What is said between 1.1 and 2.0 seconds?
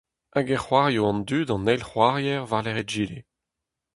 dud an eil